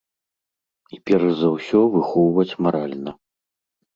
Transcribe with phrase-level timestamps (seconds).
[0.97, 3.11] І перш за ўсё выхоўваць маральна.